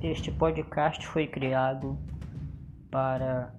[0.00, 1.98] Este podcast foi criado
[2.88, 3.52] para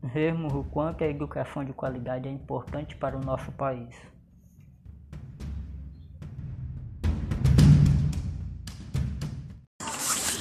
[0.00, 3.92] vermos o quanto a educação de qualidade é importante para o nosso país.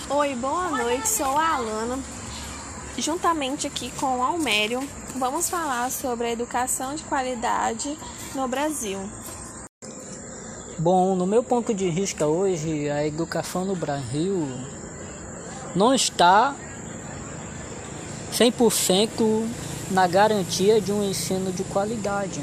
[0.07, 1.97] Oi, boa noite, sou a Alana.
[2.95, 4.81] Juntamente aqui com o Almério,
[5.17, 7.97] vamos falar sobre a educação de qualidade
[8.35, 8.99] no Brasil.
[10.79, 14.47] Bom, no meu ponto de vista hoje, a educação no Brasil
[15.75, 16.55] não está
[18.31, 19.45] 100%
[19.91, 22.39] na garantia de um ensino de qualidade.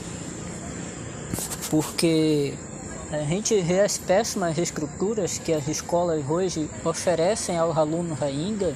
[1.70, 2.52] Porque
[3.10, 8.74] a gente vê as péssimas estruturas que as escolas hoje oferecem aos alunos ainda,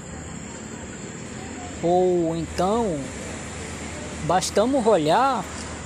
[1.82, 2.98] ou então
[4.24, 5.44] bastamos olhar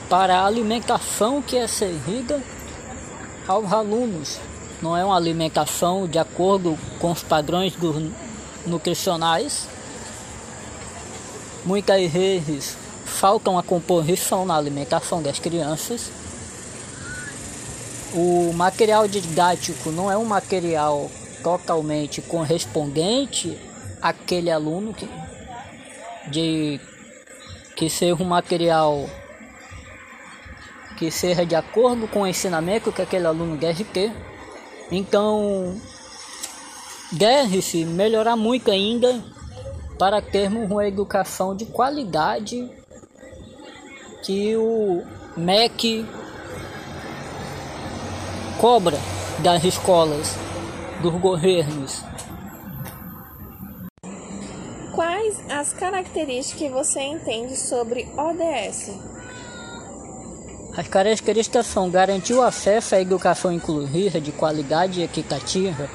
[0.09, 2.41] para a alimentação que é servida
[3.47, 4.39] aos alunos.
[4.81, 7.75] Não é uma alimentação de acordo com os padrões
[8.67, 9.69] nutricionais.
[11.65, 16.11] Muitas vezes faltam a composição na alimentação das crianças.
[18.13, 21.11] O material didático não é um material
[21.43, 23.59] totalmente correspondente
[24.01, 25.09] àquele aluno que,
[26.31, 26.81] de
[27.75, 29.09] que seja um material
[30.97, 34.13] que seja de acordo com o ensinamento que aquele aluno deve ter.
[34.91, 35.75] Então,
[37.11, 39.23] deve-se melhorar muito ainda
[39.99, 42.71] para termos uma educação de qualidade
[44.23, 45.03] que o
[45.37, 46.07] MEC
[48.61, 48.99] cobra
[49.41, 50.37] das escolas,
[51.03, 52.03] dos governos.
[54.95, 59.14] Quais as características que você entende sobre ODS?
[60.77, 65.89] As características são garantir o acesso à educação inclusiva de qualidade e equitativa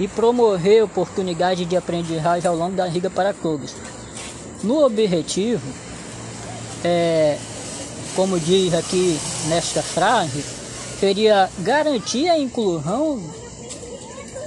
[0.00, 3.72] e promover oportunidade de aprendizagem ao longo da vida para todos.
[4.64, 5.62] No objetivo,
[6.82, 7.38] é,
[8.16, 9.16] como diz aqui
[9.48, 10.42] nesta frase,
[10.98, 13.22] seria garantir a inclusão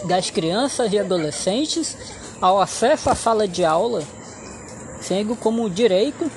[0.05, 1.95] das crianças e adolescentes
[2.41, 4.03] ao acesso à sala de aula,
[4.99, 6.29] sendo como direito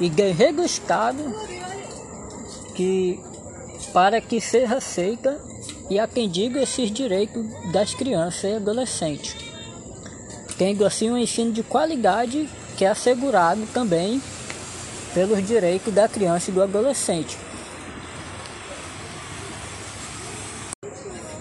[0.00, 1.53] e dever do Estado
[2.74, 3.20] que
[3.92, 5.38] para que seja aceita
[5.90, 9.36] e atendido esses direitos das crianças e adolescentes,
[10.58, 14.20] tendo assim um ensino de qualidade que é assegurado também
[15.12, 17.36] pelos direitos da criança e do adolescente.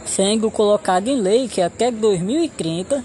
[0.05, 3.03] Sendo colocado em lei que até 2030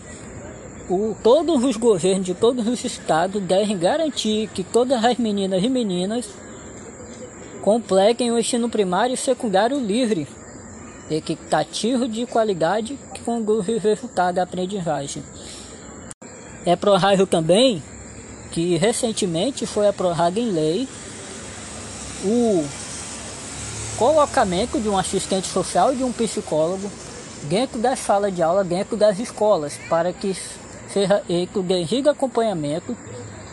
[0.91, 5.69] o, todos os governos de todos os estados devem garantir que todas as meninas e
[5.69, 6.29] meninas
[7.69, 10.27] completem o ensino primário e secundário livre,
[11.11, 15.23] equitativo de qualidade que conduz o resultado da aprendizagem.
[16.65, 17.83] É provável também
[18.53, 20.89] que recentemente foi aprovado em lei
[22.25, 22.65] o
[23.99, 26.91] colocamento de um assistente social e de um psicólogo
[27.51, 30.35] dentro da sala de aula, dentro das escolas, para que
[30.89, 31.23] seja
[31.67, 32.97] devido acompanhamento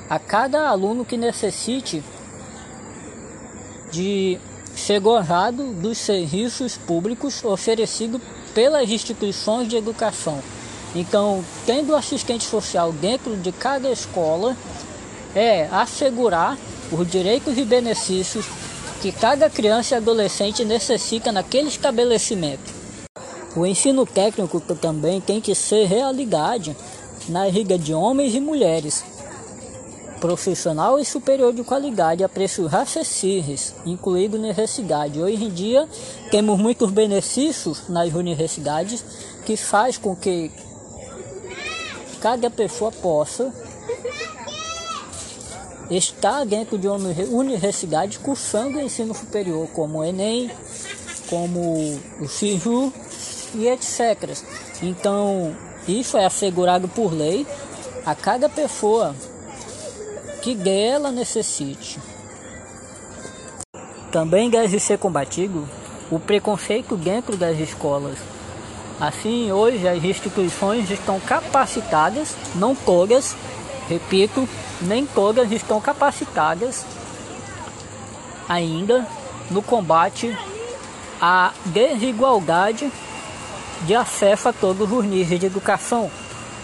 [0.09, 2.01] a cada aluno que necessite
[3.95, 4.37] de
[4.75, 8.21] ser gozado dos serviços públicos oferecidos
[8.53, 10.39] pelas instituições de educação.
[10.93, 14.55] Então, tendo assistente social dentro de cada escola,
[15.33, 16.57] é assegurar
[16.91, 18.45] os direitos e benefícios
[19.01, 22.73] que cada criança e adolescente necessita naquele estabelecimento.
[23.55, 26.75] O ensino técnico também tem que ser realidade
[27.29, 29.03] na liga de homens e mulheres,
[30.25, 35.21] profissional e superior de qualidade a preços acessíveis, incluindo universidade.
[35.21, 35.87] Hoje em dia
[36.31, 39.05] temos muitos benefícios nas universidades
[39.45, 40.51] que faz com que
[42.19, 43.53] cada pessoa possa
[45.91, 46.97] estar dentro de uma
[47.29, 50.49] universidade cursando ensino superior, como o Enem,
[51.29, 52.91] como o CIJU
[53.53, 54.35] e etc.
[54.81, 55.55] Então,
[55.87, 57.45] isso é assegurado por lei
[58.03, 59.15] a cada pessoa
[60.45, 61.99] que dela necessite.
[64.11, 65.67] Também deve ser combatido
[66.11, 68.19] o preconceito dentro das escolas.
[68.99, 73.35] Assim, hoje as instituições estão capacitadas, não todas,
[73.89, 74.47] repito,
[74.83, 76.85] nem todas estão capacitadas
[78.47, 79.07] ainda
[79.49, 80.37] no combate
[81.19, 82.91] à desigualdade
[83.81, 86.11] de acesso a todos os níveis de educação.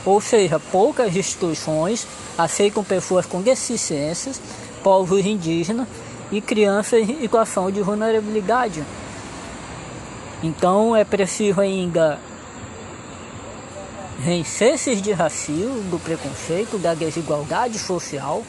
[0.06, 2.08] Ou seja, poucas instituições
[2.38, 4.42] aceitam pessoas com deficiências,
[4.84, 5.88] povos indígenas
[6.32, 8.84] e crianças em situação de vulnerabilidade.
[10.42, 12.20] Então é preciso ainda
[14.18, 18.44] vencer-se de racismo, do preconceito, da desigualdade social,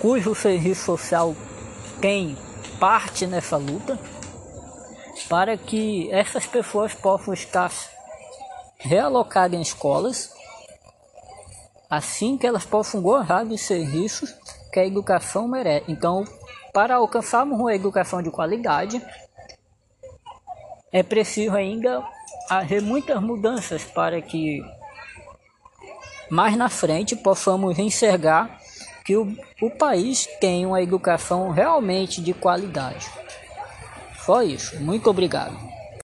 [0.00, 1.34] cujo serviço social
[2.00, 2.36] tem
[2.78, 3.98] parte nessa luta,
[5.28, 7.72] para que essas pessoas possam estar
[8.78, 10.30] realocadas em escolas,
[11.88, 14.34] assim que elas possam gozar dos serviços
[14.72, 15.90] que a educação merece.
[15.90, 16.24] Então,
[16.72, 19.02] para alcançarmos uma educação de qualidade,
[20.92, 22.04] é preciso ainda
[22.48, 24.60] haver muitas mudanças para que
[26.30, 28.58] mais na frente possamos enxergar
[29.04, 33.10] que o, o país tem uma educação realmente de qualidade.
[34.24, 34.78] Só isso.
[34.80, 35.56] Muito obrigado.